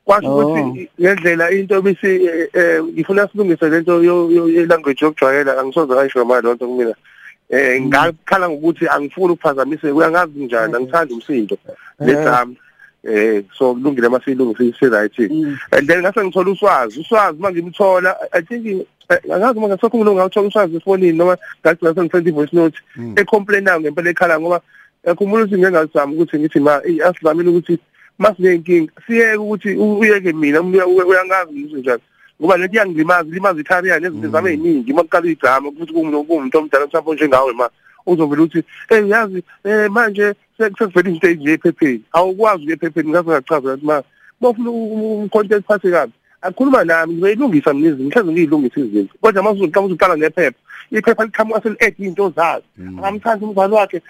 kwasho 0.05 0.27
Oh. 0.27 0.39
ukuthi 0.39 0.89
ngendlela 1.01 1.51
into 1.51 1.81
bisi 1.81 2.07
eh, 2.25 2.49
eh, 2.53 2.83
ngifuna 2.83 3.27
silungise 3.27 3.69
lento 3.69 4.03
yo- 4.03 4.31
yo- 4.31 4.49
ye-language 4.49 5.05
yokujwayela 5.05 5.59
angisoze 5.59 5.93
ngayisho 5.93 6.25
manje 6.25 6.47
lonto 6.47 6.67
kumina. 6.67 6.95
Eh 7.50 7.81
ngakhala 7.81 8.50
ngokuthi 8.50 8.88
angifuni 8.88 9.34
ukuphazamiseka 9.34 9.94
uyangazi 9.96 10.40
njani 10.40 10.75
angithandi 10.75 11.13
umsindo. 11.13 11.57
Lesami 12.00 12.57
eh 13.04 13.44
so 13.57 13.74
kulungile 13.74 14.10
masilungise 14.10 14.74
si-right 14.80 15.19
and 15.72 15.88
then 15.88 16.01
ngase 16.01 16.24
ngithola 16.24 16.51
uswazi 16.51 17.00
uswazi 17.00 17.39
uma 17.39 17.51
ngimthola 17.51 18.15
i 18.32 18.41
think 18.41 18.65
eh, 19.10 19.18
angazi 19.34 19.58
uma 19.58 19.68
ngasakhuluma 19.68 20.12
ngawuthola 20.13 20.48
uswazi 20.48 20.75
efonini 20.75 21.18
noma 21.18 21.38
ngathi 21.63 21.86
ngase 21.86 22.01
ngisende 22.01 22.29
i-voice 22.29 22.56
note 22.56 22.77
ecomplainayo 23.15 23.79
ngempela 23.79 24.10
ekhala 24.10 24.39
ngoba 24.39 24.62
yakhumbula 25.03 25.44
ukuthi 25.44 25.58
ngeke 25.58 25.72
ngazama 25.72 26.13
ukuthi 26.13 26.39
ngithi 26.39 26.60
ma 26.60 26.82
eyi, 26.86 27.01
asizamile 27.01 27.50
ukuthi 27.50 27.79
masinenkinga 28.20 28.91
siyeke 29.08 29.38
ukuthi 29.38 29.70
uyeke 29.77 30.34
mina 30.34 30.60
uya- 30.62 30.88
uya- 30.88 31.06
uyangazi 31.06 31.51
ukuthi 31.63 31.75
njani 31.82 32.01
ngoba 32.39 32.58
lento 32.58 32.74
iyangilimaza 32.74 33.29
ilimaza 33.29 33.60
i-career 33.62 34.01
nezinto 34.01 34.29
zami 34.29 34.50
ey'ningi. 34.50 34.93
Uma 34.93 35.03
kuqala 35.03 35.27
igama 35.27 35.72
futhi 35.72 35.93
kuwumuntu 35.93 36.24
kuwumuntu 36.24 36.58
omdala 36.58 36.86
mhlawumbe 36.88 37.15
njengawe 37.15 37.53
ma 37.53 37.69
uzovela 38.05 38.43
ukuthi 38.43 38.63
eh 38.89 39.10
yazi 39.10 39.43
eh 39.63 39.89
manje 39.91 40.34
sekuvela 40.58 41.10
izinto 41.10 41.27
ezinje 41.27 41.53
ephepheni. 41.53 42.03
Awukwazi 42.13 42.63
ukuya 42.63 42.75
ephepheni 42.75 43.10
ngase 43.10 43.29
ngachaza 43.29 43.74
ukuthi 43.74 43.86
ma 43.86 44.03
bafuna 44.41 44.69
umcontent 44.72 45.65
phathe 45.65 45.91
kabi. 45.91 46.13
Akhuluma 46.41 46.84
nami 46.84 47.13
ngiyilungisa 47.13 47.74
mina 47.74 47.89
izinto 47.89 48.10
mhlawumbe 48.10 48.34
ngiyilungisa 48.34 48.79
izinto. 48.79 49.13
Kodwa 49.22 49.43
mase 49.43 49.60
uzoqala 49.60 49.86
uzoqala 49.86 50.15
nephepha 50.15 50.60
iphepha 50.91 51.25
liqhamuka 51.25 51.62
seli-add 51.62 52.00
iy'nto 52.00 52.29
zazo 52.36 52.63
angamthandi 52.77 53.46
umzali 53.46 53.74
wakhe 53.74 54.01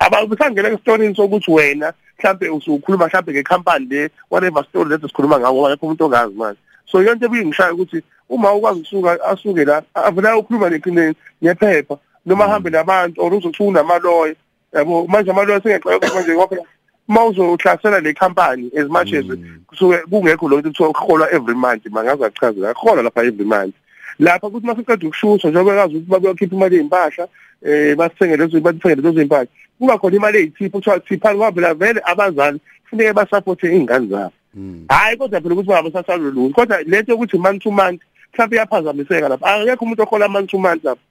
abusangena 0.00 0.68
esitorini 0.68 1.14
sokuthi 1.16 1.50
wena 1.50 1.92
mhlawumbe 2.18 2.48
usukhuluma 2.48 3.06
mhlawumbe 3.06 3.32
ngekhampani 3.32 3.86
le 3.86 4.10
whatever 4.30 4.64
story 4.64 4.90
lezo 4.90 5.08
sikhuluma 5.08 5.40
ngawo 5.40 5.54
ngoba 5.54 5.68
akekho 5.68 5.86
umuntu 5.86 6.04
ongazi 6.04 6.34
manje. 6.34 6.60
So 6.90 7.02
yonke 7.02 7.24
ebuye 7.24 7.44
ngishaya 7.44 7.72
ukuthi 7.72 8.02
uma 8.28 8.52
ukwazi 8.54 8.80
ukusuka 8.80 9.24
asuke 9.24 9.64
la 9.64 9.82
avela 9.94 10.36
ukhuluma 10.36 10.70
neqineni 10.70 11.14
ngephepha 11.44 11.98
noma 12.26 12.44
ahambe 12.44 12.70
nabantu 12.70 13.20
or 13.22 13.32
uzothi 13.34 13.62
unamaloya 13.62 14.34
yabo? 14.72 15.06
Manje 15.06 15.30
amaloya 15.30 15.60
sengexoxa 15.60 16.14
manje 16.14 16.34
ngoba 16.34 16.56
uma 17.08 17.24
uzohlasela 17.24 18.00
le 18.00 18.14
company 18.14 18.70
as 18.76 18.88
much 18.88 19.12
as 19.12 19.24
kusuke 19.66 19.98
kungekho 20.10 20.48
lokho 20.48 20.62
kuthiwa 20.62 20.88
ukuholwa 20.88 21.32
every 21.32 21.54
month 21.54 21.86
mangaze 21.86 22.24
achazela 22.24 22.70
akuholwa 22.70 23.02
lapha 23.02 23.24
every 23.24 23.44
month. 23.44 23.74
Lapha 24.18 24.50
kuthi 24.50 24.66
masiqeda 24.66 25.06
ukushuthwa 25.06 25.50
njengoba 25.50 25.76
kazi 25.76 25.96
ukuthi 25.96 26.10
babeyokhipha 26.10 26.56
imali 26.56 26.76
yey'mpahla 26.76 27.28
eh 27.62 27.96
basithengele 27.96 28.44
lezo 28.44 28.60
bathengele 28.60 29.02
lezo 29.02 29.20
iy'mpahla 29.20 29.48
kuba 29.78 29.98
khona 29.98 30.16
imali 30.16 30.38
eyithipha 30.38 30.78
kuthiwa 30.78 31.00
thiphani 31.00 31.38
ngoba 31.38 31.52
phela 31.52 31.74
vele 31.74 32.00
abazali 32.04 32.60
kufuneke 32.82 33.12
basapothe 33.12 33.66
iy'ngane 33.68 34.06
zabo. 34.08 34.32
Hayi 34.88 35.16
kodwa 35.16 35.40
phela 35.40 35.54
ukuthi 35.54 35.68
bangabasasalwe 35.68 36.30
lutho 36.30 36.54
kodwa 36.54 36.82
lento 36.82 37.12
yokuthi 37.12 37.38
month 37.38 37.62
to 37.62 37.70
month 37.70 38.00
mhlawumbe 38.32 38.56
iyaphazamiseka 38.56 39.28
lapha. 39.28 39.46
Akekho 39.46 39.84
umuntu 39.84 40.02
ohola 40.02 40.28
month 40.28 40.50
to 40.50 40.58
month 40.58 40.84
lapha. 40.84 41.02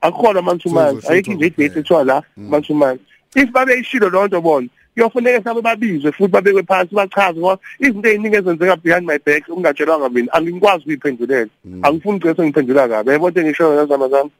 Akuholwa 0.00 0.42
month 0.42 0.62
to 0.62 0.70
month 0.70 0.88
Kuzoshutha 0.88 1.12
ayikho 1.12 1.32
nje 1.32 1.46
idate 1.46 1.68
kuphela. 1.68 1.80
ethiwa 1.80 2.04
la 2.04 2.22
month 2.36 2.66
to 2.66 2.74
month 2.74 3.00
if 3.34 3.50
babeyishilo 3.50 4.10
loo 4.10 4.26
nto 4.26 4.40
bona 4.40 4.68
kuyofuneka 4.94 5.44
sabe 5.44 5.60
babizwe 5.60 6.12
futhi 6.12 6.32
babekwe 6.32 6.62
phansi 6.62 6.94
bachaze 6.94 7.40
ngoba 7.40 7.58
izinto 7.80 8.08
eziningi 8.08 8.36
ezenzeka 8.36 8.76
behind 8.76 9.06
my 9.06 9.18
back 9.18 9.48
ungatshelwanga 9.48 10.08
mina. 10.08 10.32
Angikwazi 10.32 10.82
ukuyiphendulela 10.82 11.50
angifuni 11.82 12.16
ugcine 12.16 12.34
sengiphendula 12.34 12.88
kabi. 12.88 13.10
Yabo 13.10 13.28
into 13.28 13.40
engishoyo 13.40 13.76
yazamazana 13.76 14.30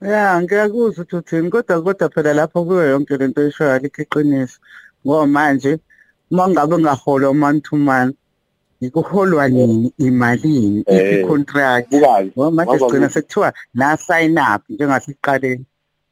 Ya 0.00 0.42
ngiyakuzwa 0.42 1.04
ukuthi 1.04 1.16
uthini 1.16 1.50
kodwa 1.50 1.82
kodwa 1.82 2.08
phela 2.08 2.32
lapho 2.34 2.64
kuyo 2.64 2.84
yonke 2.90 3.16
lento 3.16 3.42
eshoyo 3.42 3.72
alikho 3.72 4.02
iqiniso 4.02 4.58
ngoba 5.06 5.26
manje 5.26 5.78
uma 6.30 6.48
ngabe 6.48 6.78
ngahola 6.78 7.34
man 7.34 7.60
to 7.60 7.76
man 7.76 8.14
ikuholwa 8.80 9.48
nini 9.48 9.92
imalini 9.98 10.84
Eh, 10.86 11.20
i-contract? 11.20 11.90
bukazi 11.90 12.30
ngoba 12.36 12.50
manje 12.50 12.70
Ngoba 12.72 12.78
sigcina 12.88 13.06
ku- 13.08 13.12
sekuthiwa 13.14 13.52
na 13.74 13.96
sign 13.96 14.38
up 14.38 14.62
njengasiqaleni 14.68 15.64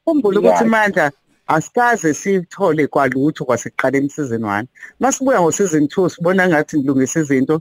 khumbula 0.04 0.38
ukuthi 0.40 0.52
Bukazi. 0.64 0.71
manje 0.71 1.11
asikaze 1.47 2.14
sithole 2.14 2.87
kwalutho 2.87 3.44
kwasekuqaleni 3.44 4.09
season 4.11 4.42
1 4.42 4.64
masibuya 5.00 5.40
ngo 5.40 5.52
season 5.52 5.85
2 5.85 6.09
sibona 6.11 6.49
ngathi 6.49 6.78
ngilungisa 6.78 7.21
izinto 7.21 7.61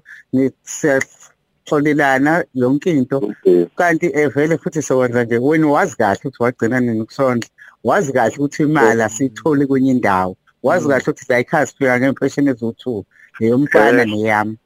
siyatholelana 0.63 2.43
yonke 2.53 2.91
into. 2.91 3.17
Okay. 3.17 3.65
kanti 3.75 4.05
eh 4.13 4.29
vele 4.35 4.57
futhi 4.57 4.81
sokwenza 4.81 5.23
nje 5.23 5.37
wena 5.37 5.67
wazi 5.67 5.95
kahle 5.97 6.19
ukuthi 6.25 6.43
wagcina 6.43 6.79
nini 6.79 7.05
kusondla 7.05 7.49
wazi 7.83 8.13
kahle 8.13 8.35
ukuthi 8.37 8.63
imali 8.63 9.01
asiyitholi 9.01 9.67
kwenye 9.67 9.91
indawo. 9.91 10.35
Wazi 10.63 10.87
kahle 10.87 11.01
ukuthi 11.03 11.25
zayikhaya 11.27 11.65
siphika 11.65 11.99
ngempesheni 11.99 12.49
eziwu-two. 12.49 13.05
Neyomfana 13.39 14.01
Eh. 14.01 14.07
neyami 14.07 14.57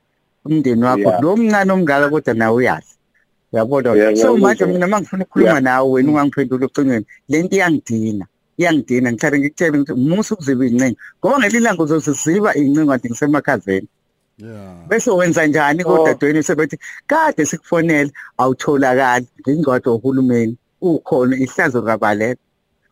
umndeni 0.45 0.83
wakho. 0.83 1.09
Yeah. 1.09 1.21
lo 1.21 1.37
mncane 1.37 1.71
omngaka 1.73 2.09
kodwa 2.09 2.33
nawe 2.33 2.55
uyazi. 2.55 2.93
Uyabona? 3.53 3.89
Yeah, 3.95 4.15
so 4.15 4.37
ngiyakuzwa. 4.37 4.39
manje 4.39 4.65
mina 4.65 4.85
uma 4.87 4.99
ngifuna 5.01 5.23
ukukhuluma 5.23 5.51
Yeah. 5.51 5.63
nawe 5.63 5.89
wena 5.91 6.09
ungangiphendula 6.11 6.65
ocingweni 6.65 7.05
le 7.29 7.43
nto 7.43 7.55
iyangidina 7.55 8.25
iyangidina. 8.57 9.11
Ngithanda 9.11 9.37
ngikutshele 9.39 9.77
ukuthi 9.77 9.93
musa 9.93 10.35
ukuziba 10.35 10.65
iy'ncingo. 10.65 10.97
Ngoba 11.19 11.37
ngelinye 11.39 11.59
ilanga 11.61 11.83
uzoziziba 11.83 12.49
iy'ncingo 12.57 12.91
kanti 12.91 13.07
ngisemakhazeni. 13.09 13.87
Yeah. 14.37 14.87
Bese 14.87 15.11
wenza 15.11 15.47
njani 15.47 15.83
Oh. 15.85 15.97
kodadweni 15.97 16.43
sebethi 16.43 16.77
kade 17.07 17.45
sikufonela 17.45 18.11
awutholakali. 18.37 19.27
Ngingcwadi 19.41 19.89
ohulumeni 19.89 20.57
ukhona 20.81 21.35
ihlazo 21.37 21.81
kabalela 21.81 22.35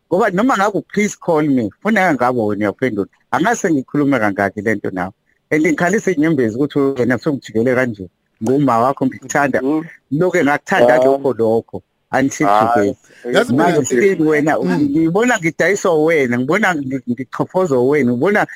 ngoba 0.08 0.30
noma 0.30 0.56
ngabe 0.56 0.80
please 0.92 1.16
call 1.16 1.42
me 1.48 1.70
funeka 1.82 2.14
ngabe 2.14 2.40
wena 2.40 2.64
uyaphendula 2.64 3.08
angase 3.30 3.70
ngikhulume 3.70 4.18
kangaki 4.18 4.60
lento 4.60 4.90
nawe 4.90 5.12
and 5.50 5.62
ngikhalisa 5.66 6.10
inyembezi 6.10 6.56
ukuthi 6.56 6.78
wena 6.78 7.18
songijikele 7.18 7.74
kanje 7.74 8.08
nguma 8.42 8.78
wakho 8.78 9.06
ngikuthanda 9.06 9.60
Mm. 9.62 9.84
lokho 10.10 10.38
ngakuthanda 10.44 10.94
Ah. 10.94 11.04
lokho 11.04 11.32
lokho 11.32 11.82
until 12.12 12.46
today 12.46 12.94
Yazi 13.24 13.52
mina- 13.52 13.64
manje 13.64 13.84
still 13.86 14.22
wena 14.22 14.58
ngibona 14.58 15.38
ngidayiswa 15.38 16.04
wena 16.04 16.38
ngibona 16.38 16.74
ngi- 16.74 17.02
ngichofozwa 17.10 17.82
wena 17.88 18.12
ngibona 18.12 18.46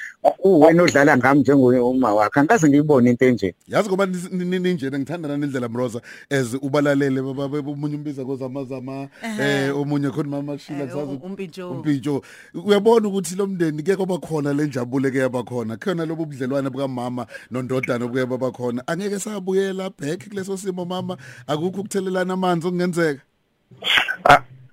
uwena 0.44 0.82
odlala 0.82 1.16
ngami 1.16 1.40
njengoma 1.40 2.14
wakho 2.14 2.40
angikaze 2.40 2.68
ngiyibone 2.68 3.10
into 3.10 3.24
enje. 3.26 3.54
Yazi 3.68 3.88
ngoba 3.88 4.04
nis- 4.06 4.30
ni- 4.32 4.44
ni- 4.44 4.58
ninjena 4.58 4.98
ngithandana 4.98 5.36
nendlela 5.36 5.68
mroza 5.68 6.00
as 6.30 6.54
ubalalele 6.62 7.22
baba- 7.22 7.48
baba- 7.48 7.70
omunye 7.70 7.96
umbiza 7.96 8.24
kozamazama 8.24 9.08
eh 9.40 9.76
omunye 9.76 10.10
khona 10.10 10.28
mama 10.28 10.58
shila 10.58 10.84
Eh, 10.84 10.88
kusazi 10.88 11.12
u- 11.12 11.26
umpintsholo. 11.26 11.70
umpintsho 11.70 12.22
uyabona 12.54 13.08
ukuthi 13.08 13.34
lo 13.36 13.46
mndeni 13.46 13.82
ke 13.82 13.96
kwaba 13.96 14.18
khona 14.18 14.52
le 14.54 14.66
njabule 14.66 15.10
ke 15.10 15.18
yaba 15.18 15.42
khona. 15.42 15.76
Khona 15.76 16.06
lobo 16.06 16.24
budlelwane 16.24 16.70
bukamama 16.70 17.26
nondodana 17.50 18.04
obuye 18.04 18.26
baba 18.26 18.50
khona. 18.52 18.82
Angeke 18.86 19.18
sabuyela 19.18 19.90
back 19.98 20.28
kuleso 20.28 20.56
simo 20.56 20.84
mama. 20.84 21.16
Akukho 21.46 21.80
ukuthelelana 21.82 22.34
amanzi 22.34 22.66
okungenzeka. 22.68 23.20
Ah, 23.20 23.26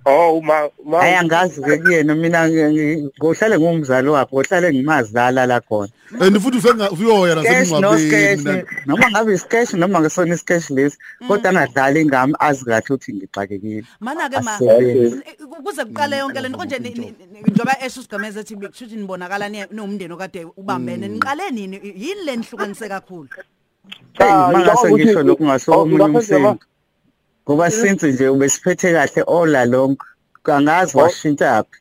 oh 0.06 0.40
ma 0.42 0.70
ma 0.86 1.02
hayi 1.02 1.16
angazi 1.20 1.62
ke 1.62 1.78
kuyena 1.84 2.16
mina 2.16 2.48
ngohlale 3.20 3.58
ngumzali 3.60 4.08
wakhe 4.10 4.32
ngohlale 4.36 4.68
ngimazala 4.74 5.46
la 5.46 5.60
khona. 5.60 5.92
And 6.22 6.36
futhi 6.40 6.58
usenga 6.58 6.90
uyoya 6.92 7.44
sketch 7.44 8.46
noma 8.88 9.10
ngabe 9.12 9.34
isketch 9.36 9.74
noma 9.74 10.00
ngesona 10.00 10.34
isketch 10.36 10.70
lesi 10.70 10.98
kodwa 11.28 11.50
angadlali 11.50 12.02
ingami 12.02 12.34
azi 12.40 12.64
kahle 12.66 12.82
ukuthi 12.88 13.14
ngixakekile. 13.14 13.84
Mana 14.00 14.30
ke 14.30 14.40
ma 14.42 14.56
Asebenzi. 14.56 15.22
kuze 15.64 15.84
kuqale 15.86 16.18
yonke 16.18 16.40
lento 16.42 16.58
konje 16.58 16.80
njengoba 16.80 17.76
esho 17.84 18.02
sigameza 18.02 18.40
ethi 18.40 18.56
kushuthi 18.56 18.96
nibonakala 18.96 19.50
ni- 19.50 19.66
niwumndeni 19.72 20.14
okade 20.14 20.46
ubambene. 20.58 21.08
Niqale 21.08 21.52
nini? 21.52 21.82
Yini 21.84 22.24
le 22.26 22.36
nihlukanise 22.36 22.88
kakhulu? 22.88 23.28
Hey 24.14 24.30
Ah, 24.32 24.52
ngisho 24.56 24.72
ukuthi- 24.88 25.24
lokhu 25.24 26.68
ngoba 27.48 27.72
since 27.72 28.04
nje 28.12 28.28
ubesiphethe 28.30 28.94
kahle 28.94 29.22
all 29.28 29.56
along 29.56 29.96
kangazi 30.44 30.98
Oh. 30.98 31.02
washintsha 31.02 31.64
phi 31.64 31.80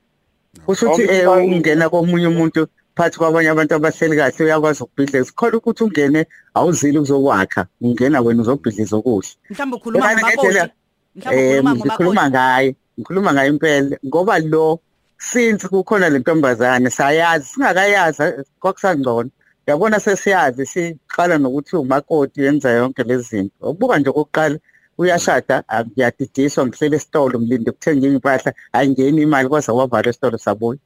kusho 0.66 0.87
ukuthi 0.87 1.02
eh 1.02 1.28
ungena 1.28 1.88
komunye 1.90 2.26
umuntu 2.26 2.66
phakathi 2.96 3.18
kwabanye 3.18 3.49
abantu 3.50 3.75
abahleli 3.75 4.16
kahle 4.16 4.44
uyakwazi 4.44 4.82
ukubhidliza 4.82 5.32
khona 5.37 5.56
ukuthi 5.58 5.85
ungene 5.85 6.26
awuzili 6.54 6.99
ukuzokwakha 6.99 7.66
ungena 7.80 8.20
wena 8.20 8.42
uzobhidliza 8.42 8.96
okuhle 8.96 9.28
mhlawumbe 9.50 9.76
ukhuluma 9.76 10.14
ngendlela- 10.14 10.70
mhlawumbe 11.16 11.88
ukhuluma 11.88 12.30
ngaye 12.30 12.76
ngikhuluma 12.99 13.32
ngaye 13.32 13.49
impela. 13.50 13.96
Ngoba 14.06 14.38
lo 14.38 14.80
since 15.18 15.68
kukhona 15.68 16.08
le 16.08 16.18
ntombazane 16.18 16.90
sayazi 16.90 17.46
singakayazi 17.46 18.23
kwakusangcono. 18.61 19.30
Yabona 19.66 20.00
sesiyazi 20.00 20.66
siqala 20.66 21.38
nokuthi 21.38 21.76
umakoti 21.76 22.40
yenza 22.42 22.70
yonke 22.70 23.02
lezi 23.02 23.28
zinto. 23.28 23.70
Ubuka 23.70 23.99
nje 23.99 24.11
okokuqala 24.11 24.58
uyashada? 24.98 25.64
Ah, 25.68 25.84
ngiyadidiswa 25.84 26.66
ngihlele 26.66 26.96
esitolo 26.96 27.40
ngilinde 27.40 27.70
ukuthenga 27.70 28.06
impahla 28.06 28.50
ayingeni 28.72 29.22
imali 29.22 29.48
kwaze 29.48 29.72
wavala 29.72 30.08
esitolo 30.10 30.38
sabuya 30.38 30.78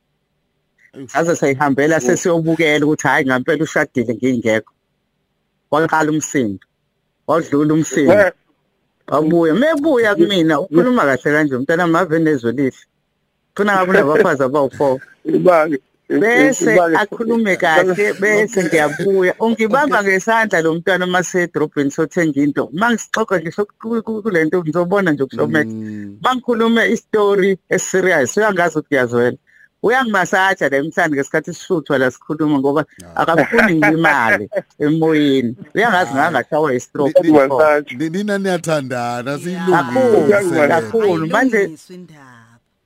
saze 1.06 1.36
sayihambela 1.36 2.00
sesiyobukela 2.00 2.84
ukuthi 2.86 3.06
hayi 3.08 3.26
ngampela 3.26 3.64
ushadile 3.64 4.14
ngingekho. 4.14 4.72
Waqala 5.70 6.10
umsindo 6.10 6.66
wadlula 7.26 7.74
umsindo. 7.74 8.12
Eh, 8.12 8.32
wabuya 9.08 9.54
mebuya 9.54 10.14
kumina 10.14 10.60
ukhuluma 10.60 11.02
kahle 11.02 11.30
kanje 11.34 11.54
umntana 11.56 11.86
mave 11.86 12.18
nezwe 12.18 12.52
lihle 12.52 12.82
funa 13.54 13.72
ngabe 13.74 13.90
unabafazi 13.94 14.42
abawu-four? 14.42 14.98
Ibake 15.24 15.78
bese 16.18 16.82
akhulume 16.94 17.56
kahle 17.56 18.12
bese 18.20 18.64
ngiyabuya. 18.64 19.34
Ungibamba 19.40 20.02
ngesandla 20.02 20.60
lo 20.62 20.74
mntwana 20.74 21.04
uma 21.06 21.22
sedrobheni 21.22 21.90
sothenga 21.90 22.40
into. 22.42 22.64
Uma 22.64 22.90
ngisixoxa 22.90 23.40
ngisho 23.40 23.64
ku- 23.80 24.02
ku- 24.02 24.22
kule 24.22 24.44
nto 24.44 24.60
ngizobona 24.62 25.12
nje 25.12 25.24
kushomexa 25.26 25.76
uma 26.20 26.34
ngikhulume 26.34 26.90
istori 26.92 27.58
eserious 27.68 28.36
uyangazi 28.36 28.78
ukuthi 28.78 28.94
uyazwela. 28.94 29.36
Uyangimasaja 29.82 30.68
le 30.68 30.82
mthandi 30.82 31.16
ngesikhathi 31.16 31.54
sishuthwa 31.54 31.98
la 31.98 32.10
sikhuluma 32.10 32.58
ngoba 32.58 32.84
akafuni 33.14 33.74
ngilimali 33.74 34.50
emoyeni. 34.78 35.56
Uyangazi 35.74 36.14
ngangashawa 36.14 36.74
istroke 36.74 37.22
nina 37.22 38.38
niyathandana 38.38 39.38
kakhulu 39.38 40.22
siyilungise 40.32 40.68
kakhulu 40.68 41.26
manje 41.28 41.70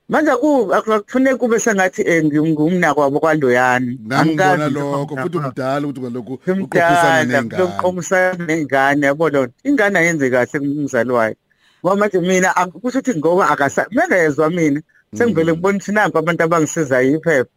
manje 0.09 0.31
ku 0.41 0.69
akufuneki 0.73 1.37
kube 1.39 1.59
sengathi 1.59 2.01
eh, 2.05 2.23
ngi- 2.25 2.41
ngumnakwabo 2.51 3.19
kwaloyani 3.19 3.99
nangibona 4.05 4.69
lokho 4.69 5.17
futhi 5.17 5.37
umdala 5.37 5.87
ukuthi 5.87 5.99
kwalokhu 6.01 6.33
uqophisana 6.33 7.21
umdala 7.21 7.41
nengane 7.41 7.57
lokuqomisana 7.57 8.45
nengane 8.45 9.05
yabona 9.07 9.47
ingane 9.63 9.99
ayenze 9.99 10.29
kahle 10.29 10.59
kumzali 10.59 11.11
wayo 11.11 11.35
ngoba 11.81 11.95
manje 11.95 12.19
mina 12.21 12.49
ak- 12.55 12.71
kusho 12.81 12.99
ukuthi 12.99 13.17
ngoba 13.19 13.49
akasa 13.49 13.85
mengezwa 13.91 14.49
mina 14.49 14.81
sengivele 15.13 15.51
ngibona 15.53 15.77
ukuthi 15.77 15.91
nampa 15.91 16.19
abantu 16.19 16.43
abangisizayo 16.43 17.17
iphepha 17.17 17.49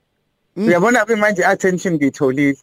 uyabona 0.57 1.05
ke 1.05 1.17
manje 1.17 1.45
attention 1.45 1.95
ngiyitholile 1.95 2.57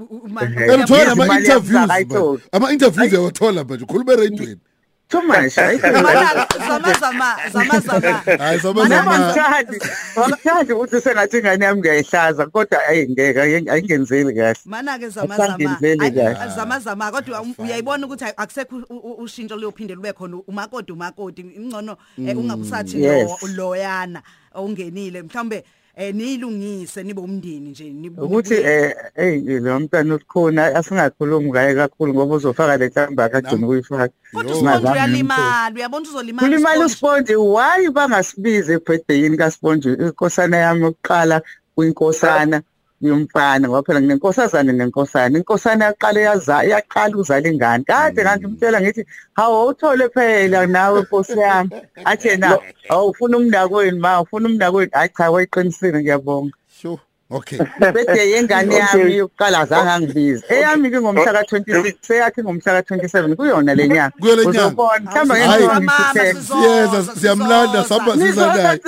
U- 0.00 0.16
u- 0.24 0.28
ma- 0.28 0.40
Kanti 0.40 0.82
uthola 0.84 1.02
Yes, 1.02 1.12
imali 1.12 1.30
ama-interviews 1.30 1.74
yami 1.74 1.86
manje. 1.88 1.92
ayitholi. 1.94 2.42
ama-interviews 2.52 3.12
yawathola 3.12 3.64
manje 3.64 3.84
ukhuluma 3.84 4.12
ereyidweni 4.12 4.60
too 5.10 5.22
much 5.22 5.54
hayi 5.56 5.78
Mana 5.78 6.46
zama 6.68 6.94
zama 7.00 7.36
zama 7.52 7.80
zama 7.80 8.10
hayi 8.38 8.60
Mina 8.62 8.62
samazama 8.62 9.14
angithandi 9.14 9.78
angithandi 10.16 10.72
ukuthi 10.72 11.00
sengathi 11.00 11.38
ingane 11.38 11.64
yami 11.64 11.80
ngiyayihlaza 11.80 12.46
kodwa 12.46 12.78
ayingeke 12.88 13.40
ayingenzeli 13.70 14.34
kahle. 14.34 14.56
Mana 14.64 14.98
ke 14.98 15.08
zama 15.08 15.36
zama. 15.36 15.54
Asangenzeli 15.54 16.04
Ay- 16.04 16.10
kahle. 16.12 16.54
zama 16.54 16.78
zama. 16.80 17.10
Kodwa 17.12 17.40
um- 17.42 17.54
uyayibona 17.58 18.06
ukuthi 18.06 18.24
ay- 18.24 18.34
akusekho 18.36 18.76
u- 18.90 18.94
u- 18.94 19.22
ushintsho 19.22 19.56
liyophinde 19.56 19.94
lube 19.94 20.12
khona 20.12 20.36
umakoti 20.46 20.92
umakoti. 20.92 21.40
Ingcono 21.42 21.96
eh, 22.18 22.38
ungabusathi 22.38 23.02
Yes. 23.02 23.28
lo 23.42 23.48
loyana 23.56 24.22
ungenile 24.54 25.22
mhlambe 25.22 25.64
eh 26.00 26.14
niyilungise 26.14 27.02
nibe 27.02 27.20
umndeni 27.20 27.70
nje 27.70 27.84
nibu- 27.92 28.22
ukuthi 28.24 28.54
eh 28.54 28.94
hey 29.14 29.60
lo 29.60 29.80
mntana 29.80 30.14
ukhona 30.14 30.62
asingakhulumi 30.78 31.50
ngaye 31.50 31.74
kakhulu 31.74 32.14
ngoba 32.14 32.34
uzofaka 32.34 32.76
le 32.76 32.88
hlamba 32.88 33.24
akagcina 33.24 33.66
ukuyifaka 33.66 34.08
kodwa 34.32 34.50
Yo. 34.50 34.56
usibonje 34.56 34.64
Ngazange 34.64 34.92
uyalimala 34.98 35.74
uyabona 35.76 36.08
uzolimala 36.08 36.48
kulimala 36.48 36.84
uSponge. 36.86 37.32
usponje 37.32 37.36
why 37.36 37.90
bangasibize 37.92 38.72
ebirthdayini 38.72 39.36
kaSponje 39.36 39.88
inkosana 39.92 40.56
yami 40.56 40.82
yokuqala 40.82 41.42
kuyinkosana 41.74 42.62
yomfana 43.00 43.68
ngoba 43.68 43.82
phela 43.82 44.00
nginenkosazana 44.00 44.72
nenkosana. 44.72 45.38
Inkosana 45.38 45.84
yaqala 45.84 46.20
yaza 46.20 46.62
yaqala 46.72 47.16
uzala 47.16 47.48
ingane. 47.48 47.84
Kade 47.84 48.22
kanti 48.24 48.46
umtshela 48.46 48.80
ngithi 48.80 49.04
hawo 49.32 49.66
uthole 49.70 50.08
phela 50.14 50.66
nawe 50.66 51.00
nkosi 51.02 51.38
yami. 51.38 51.70
Athi 52.04 52.28
yena 52.28 52.58
awufuna 52.88 53.36
umnakweni 53.36 53.98
ma 53.98 54.20
ufuna 54.20 54.48
umnakweni 54.48 54.90
hayi 54.92 55.10
cha 55.16 55.30
wayiqinisile 55.30 56.00
ngiyabonga. 56.00 56.54
Sho 56.80 56.98
okay. 57.30 57.58
Birthday 57.78 58.30
yengane 58.32 58.74
yami 58.74 59.16
yokuqala 59.16 59.58
azange 59.60 59.90
angibize. 59.90 60.44
Eyami 60.48 60.90
ke 60.90 61.00
ngomhla 61.00 61.42
ka26 61.42 61.94
seyathi 62.02 62.42
ngomhla 62.42 62.80
ka27 62.82 63.34
kuyona 63.36 63.74
le 63.74 63.88
nyanga. 63.88 64.12
Kuyo 64.20 64.36
le 64.36 64.44
nyanga? 64.44 64.66
Uzobona, 64.66 65.10
mhlawumbe 65.10 65.40
Hayi. 65.40 65.64
ngeke 65.64 65.74
Mama, 65.74 65.92
ngikutheke 65.92 66.34
sizoza, 66.34 66.60
siyeza 66.60 67.14
siyamlanda 67.20 67.84
sihamba 67.84 68.12
siza 68.16 68.46
naye. 68.54 68.80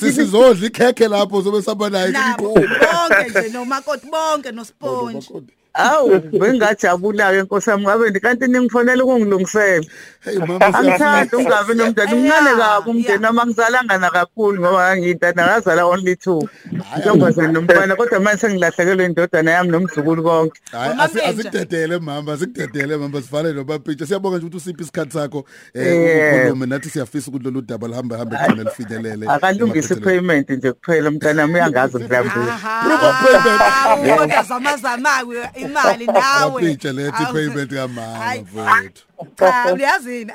sisizodla 0.00 0.66
ikhekhe 0.66 1.08
lapho 1.08 1.42
sobe 1.42 1.62
sihamba 1.62 1.90
naye 1.90 2.10
nabo 2.10 2.48
kumqhuba 2.48 2.86
bonke 3.08 3.40
nje 3.40 3.48
nomakoti 3.52 4.06
bonke 4.10 4.52
nosponge. 4.52 5.20
Awu 5.76 6.20
bengajabula 6.20 7.30
ke 7.32 7.42
nkosi 7.42 7.70
yami 7.70 7.84
ngabe 7.84 8.20
kanti 8.20 8.46
ningifonela 8.48 9.04
ukungilungisela 9.04 9.84
hey 10.24 10.38
mama 10.38 10.66
angithandi 10.74 11.36
ungabi 11.36 11.74
nomndeni 11.74 12.12
umncane 12.12 12.46
Yeah, 12.46 12.58
kabi 12.58 12.90
umndeni 12.90 13.08
yeah. 13.08 13.20
noma 13.20 13.46
ngizalanga 13.46 13.98
nakakhulu 13.98 14.60
ngoba 14.62 14.96
ngiyintana 14.96 15.42
ngazala 15.46 15.84
only 15.86 16.16
two 16.16 16.48
intombazane 16.96 17.52
nomfana 17.52 17.96
kodwa 17.96 18.20
manje 18.20 18.40
sengilahlekelwe 18.40 19.04
indodana 19.04 19.50
yami 19.50 19.70
nomzukulu 19.70 20.22
konke 20.22 20.60
hayi 20.72 20.88
Mama 20.88 21.04
asi- 21.04 21.18
Mpenja. 21.18 21.28
asikudedele 21.40 21.98
mama 21.98 22.32
asikudedele 22.32 22.96
mama 22.96 23.22
sivale 23.22 23.52
nobapitsha 23.52 24.06
siyabonga 24.06 24.36
nje 24.36 24.46
ukuthi 24.46 24.56
usiphi 24.56 24.82
isikhathi 24.82 25.12
sakho 25.12 25.44
eh 25.74 25.86
Yeah. 25.86 26.36
ukhulume 26.40 26.66
nathi 26.66 26.90
siyafisa 26.90 27.28
ukuthi 27.30 27.44
lolu 27.44 27.62
daba 27.62 27.88
lihambe 27.88 28.16
hambe 28.16 28.36
khona 28.36 28.62
lifinyelele 28.62 29.26
akalungise 29.28 29.94
emaphethelweni. 29.94 30.00
i-payment 30.00 30.50
nje 30.50 30.72
kuphela 30.72 31.08
umntanami 31.08 31.54
uyangazi 31.54 31.96
ngizambula 31.98 32.58
Proof 32.82 33.02
of 33.02 33.16
payment. 33.22 34.18
Kodwa 34.18 34.42
zamazamawe 34.42 35.36
imali 35.66 36.06
nawe. 36.20 36.62
Bapitsha 36.62 36.92
lethi 36.92 37.22
Awu. 37.24 37.32
payment 37.34 37.70
kamama 37.70 38.18
Hayi. 38.18 38.40
mfowethu 38.40 39.02
Cha 39.38 39.74
uyazini 39.74 40.32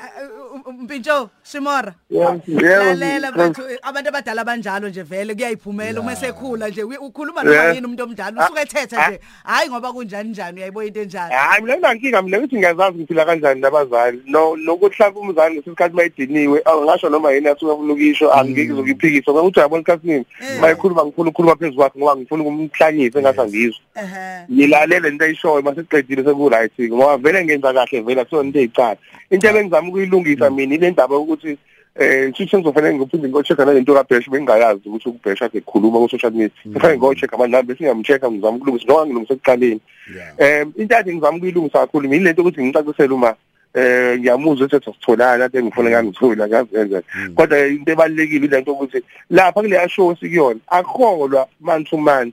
Mpintsho 0.80 1.30
Shimora. 1.42 1.94
Lalela 2.10 3.32
bathu 3.32 3.62
abantu 3.82 4.08
abadala 4.08 4.42
abanjalo 4.42 4.88
nje 4.88 5.02
vele 5.02 5.34
kuyayiphumela 5.34 6.00
uma 6.00 6.16
sekhula 6.16 6.68
nje 6.68 6.82
uy- 6.84 6.98
ukhuluma 6.98 7.42
noma 7.42 7.56
Yeah. 7.56 7.74
yini 7.74 7.86
umuntu 7.86 8.02
omdala? 8.02 8.44
Usuke 8.44 8.60
ethetha 8.60 9.08
nje 9.08 9.20
hayi 9.44 9.68
ngoba 9.70 9.92
kunjani 9.92 10.30
njani? 10.30 10.56
Uyayibo 10.58 10.82
into 10.82 11.00
enjalo. 11.00 11.34
hayi 11.34 11.62
mina 11.62 11.76
nginankinga 11.76 12.22
mina 12.22 12.38
ukuthi 12.38 12.56
ngiyazazi 12.56 12.98
ngiphila 12.98 13.24
kanjani 13.24 13.60
nabazali 13.60 14.22
no 14.26 14.56
nokuthi 14.56 14.94
mhlawumbe 14.96 15.20
umzali 15.20 15.54
ngesikhathi 15.54 15.96
mayidiniwe 15.96 16.62
angasho 16.64 17.08
noma 17.08 17.32
yini 17.32 17.48
asuke 17.48 17.72
afuna 17.72 17.92
ukisho 17.92 18.32
angeke 18.34 18.64
ngizokuphikisa 18.72 19.32
ngoba 19.32 19.42
uthi 19.48 19.60
yabona 19.60 19.80
isikhathi 19.82 20.10
Eh. 20.10 20.60
mayikhuluma 20.60 21.04
ngifuna 21.06 21.28
ukukhuluma 21.30 21.56
phezu 21.56 21.76
kwakhe 21.76 21.98
ngoba 21.98 22.16
ngifuna 22.16 22.42
ukumhlanyisa 22.42 23.18
engathi 23.18 23.40
angizwe. 23.40 23.80
Ehhe. 23.94 24.46
ngilalele 24.52 25.08
into 25.08 25.24
ayishoyo 25.24 25.62
mase 25.62 25.80
siqedile 25.80 26.24
seku-right 26.24 26.72
ngoba 26.80 27.16
vele 27.16 27.44
ngenza 27.44 27.72
kahle 27.72 28.00
vele 28.00 28.24
kusona 28.24 28.42
into 28.48 28.58
ey'cala 28.72 28.96
into 29.30 29.48
ebengizama 29.48 29.88
ukuyilungisa 29.88 30.50
mina 30.50 30.74
ile 30.74 30.90
ndaba 30.90 31.14
yokuthi 31.14 31.58
eh 31.94 32.32
kusho 32.32 32.50
sengizofanele 32.50 32.94
ngiphinde 32.94 33.28
ngiyo-check-a 33.28 33.64
nalento 33.64 33.94
kabhesh 33.94 34.30
bengingayazi 34.30 34.88
ukuthi 34.88 35.08
ubhesh 35.08 35.42
akhe 35.42 35.60
kukhuluma 35.60 35.98
ku-social 35.98 36.32
media. 36.32 36.50
Kufanele 36.72 36.98
ngiyo-check-a 36.98 37.36
manje 37.36 37.52
nami 37.52 37.68
bese 37.68 37.84
ngiyam-check-a 37.84 38.30
ngizama 38.30 38.56
ukulungisa 38.56 38.88
noma 38.88 39.06
ngilungisa 39.06 39.34
ekuqaleni. 39.34 39.80
Yeah. 40.08 40.64
Um 40.64 40.72
into 40.76 40.96
ade 40.96 41.14
ngizama 41.14 41.36
ukuyilungisa 41.36 41.78
kakhulu 41.78 42.08
mina 42.08 42.22
ilento 42.22 42.42
ukuthi 42.42 42.64
ngicacisele 42.64 43.14
uma 43.14 43.34
eh 43.74 44.18
ngiyamuzwa 44.18 44.66
ukuthi 44.66 44.92
sitholana 44.92 45.48
kade 45.48 45.62
ngifuna 45.62 45.90
ngangithola 45.90 46.48
ngazenza 46.48 47.02
kodwa 47.34 47.58
into 47.68 47.92
ebalekile 47.92 48.46
ilento 48.46 48.72
ukuthi 48.72 49.02
lapha 49.30 49.60
kuleya 49.60 49.88
show 49.88 50.16
sikuyona 50.16 50.60
akholwa 50.66 51.48
man 51.60 51.84
to 51.84 51.96
man 51.96 52.32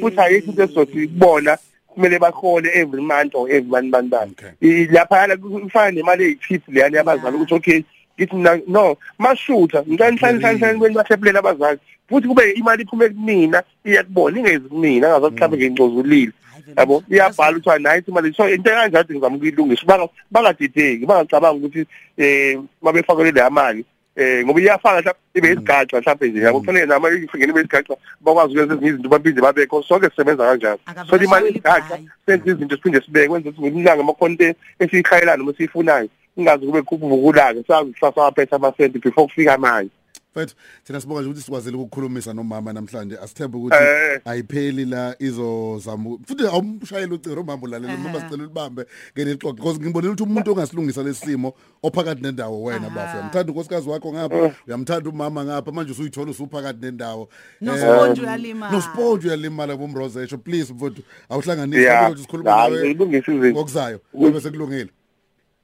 futhi 0.00 0.20
ayikho 0.20 0.50
into 0.50 0.62
esizothi 0.62 1.08
kubona 1.08 1.58
kumele 1.94 2.18
bahole 2.18 2.68
every 2.74 3.02
month 3.02 3.34
or 3.34 3.48
every 3.50 3.70
one 3.70 3.90
month 3.90 4.14
Okay. 4.14 4.52
I- 4.62 4.88
lapha 4.92 5.36
kufana 5.36 5.90
nemali 5.90 6.24
eyitip 6.24 6.62
leyani 6.68 6.96
yabazali 6.96 7.36
ukuthi 7.36 7.54
okay 7.54 7.82
ngithi 8.18 8.36
mina 8.36 8.60
no 8.66 8.96
mashutha 9.18 9.82
ngicela 9.82 10.10
hlanje 10.10 10.40
hlanje 10.40 10.58
hlanje 10.58 10.78
kweni 10.78 10.94
bahlephulela 10.94 11.38
abazali 11.38 11.78
futhi 12.08 12.28
kube 12.28 12.50
imali 12.50 12.82
iphume 12.82 13.08
kumina 13.08 13.62
iyakubona 13.84 14.38
ingezi 14.38 14.68
kumina 14.68 15.06
angazathi 15.06 15.34
mhlawumbe 15.34 15.56
ngingcozulile 15.58 16.32
yabo 16.76 17.02
iyabhala 17.10 17.56
ukuthi 17.58 17.82
nice 17.82 18.08
imali. 18.08 18.34
So 18.34 18.48
into 18.48 18.70
kanjalo 18.70 19.04
ngizama 19.10 19.36
ukuyilungisa 19.36 19.86
banga 19.86 20.08
bangadideki 20.30 21.06
bangacabanga 21.06 21.66
ukuthi 21.66 21.86
eh 22.16 22.58
mabefakele 22.82 23.30
le 23.32 23.50
mali. 23.50 23.84
Eh 24.16 24.44
ngoba 24.44 24.60
iyafaka 24.60 25.00
mhlawumbe 25.00 25.38
ibe 25.38 25.48
isigaxa 25.52 26.00
mhlawumbe 26.00 26.28
nje 26.28 26.40
yabo 26.40 26.60
kufanele 26.60 26.86
nama 26.86 27.08
ifike 27.08 27.44
ibe 27.44 27.60
isigaxa 27.60 27.96
bakwazi 28.20 28.52
ukwenza 28.52 28.74
ezinye 28.74 28.90
izinto 28.90 29.08
baphinde 29.08 29.40
babekho 29.40 29.82
sonke 29.82 30.08
sisebenza 30.10 30.44
kanjalo. 30.46 30.78
So 31.10 31.16
imali 31.16 31.48
isigaxa 31.50 31.98
senze 32.26 32.50
izinto 32.50 32.76
siphinde 32.76 33.00
sibeke 33.00 33.28
kwenza 33.28 33.48
ukuthi 33.50 33.70
ngimlanga 33.70 34.02
amakhonte 34.02 34.54
esiyikhayelana 34.78 35.36
noma 35.36 35.52
siyifunayo 35.56 36.08
ingazi 36.36 36.66
kube 36.66 36.82
kuvukulake 36.82 37.64
sazi 37.68 37.92
kusasa 37.92 38.20
waphetha 38.20 38.56
amasenti 38.56 38.98
before 38.98 39.26
kufika 39.26 39.58
manje 39.58 39.90
mfethu 40.34 40.54
thina 40.84 41.00
sibonga 41.00 41.20
nje 41.20 41.30
ukuthi 41.30 41.44
sikwazile 41.44 41.76
ukukhulumisa 41.76 42.32
nomama 42.34 42.72
namhlanje 42.72 43.18
asithembe 43.18 43.58
ukuthi 43.58 43.76
Eh. 43.76 44.20
ayipheli 44.24 44.84
la 44.84 45.16
izozama 45.18 46.18
futhi 46.26 46.46
awumshayeli 46.46 47.14
ucingo 47.14 47.40
umama 47.40 47.62
ulalela 47.62 47.96
noma 47.96 48.20
sicela 48.20 48.42
ulibambe 48.42 48.86
ngelixoxo 49.18 49.52
because 49.54 49.78
ngibonile 49.80 50.12
ukuthi 50.12 50.22
umuntu 50.22 50.50
ongasilungisa 50.52 51.02
lesimo 51.02 51.52
ophakathi 51.82 52.22
nendawo 52.22 52.62
wena 52.62 52.90
bafu 52.90 53.16
uyamthanda 53.16 53.52
unkosikazi 53.52 53.88
wakho 53.88 54.12
ngapha 54.12 54.54
uyamthanda 54.66 55.10
umama 55.10 55.44
ngapha 55.44 55.72
manje 55.72 55.92
usuyithola 55.92 56.30
usuphakathi 56.30 56.78
nendawo 56.80 57.28
Nosponge 57.60 58.20
uyalimala. 58.20 58.72
nosponge 58.72 59.26
uyalimala 59.28 59.76
bomrozesho 59.76 60.38
please 60.38 60.72
mfowethu 60.72 61.02
awuhlanganisi 61.28 61.82
Yeah. 61.82 62.06
ukuthi 62.10 62.22
sikhuluma 62.22 62.52
Hayi, 62.52 62.70
nawe 62.74 62.82
ngiyilungisa 62.82 63.32
izinto. 63.32 63.50
ngokuzayo 63.58 63.98
kube 64.12 64.40
sekulungile 64.40 64.90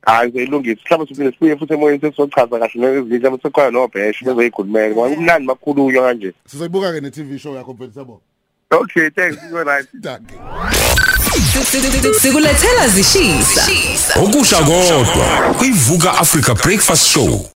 hayi 0.03 0.29
ngizoyilungisa 0.29 0.81
mhlawumbe 0.85 1.09
siphinde 1.09 1.33
sibuye 1.33 1.57
futhi 1.57 1.75
emoyeni 1.75 2.01
sesizochaza 2.01 2.59
kahle 2.59 2.81
nezinto 2.81 3.29
ama 3.29 3.39
sekhona 3.43 3.71
nobhesh 3.71 4.25
bezoyikhulumela 4.25 4.95
ngoba 4.95 5.15
kumnandi 5.15 5.47
makhulunywa 5.47 6.03
kanje. 6.07 6.33
Sizoyibuka 6.47 6.93
ke 6.93 7.01
ne 7.01 7.11
TV 7.11 7.39
show 7.39 7.57
yakho 7.57 7.73
mfethu 7.73 7.93
siyabonga 7.93 8.21
okay 8.71 9.11
thanks 9.11 9.39
you're 9.51 9.65
right. 9.65 9.87
Danke. 9.95 10.35
Sikulethela 12.21 12.89
zishisa. 12.89 13.63
okusha 14.23 14.57
kodwa 14.57 15.55
kuyivuka 15.59 16.19
Africa 16.19 16.55
Breakfast 16.63 17.07
Show. 17.07 17.47